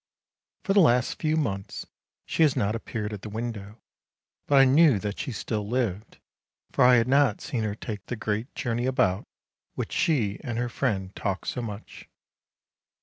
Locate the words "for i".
6.71-6.95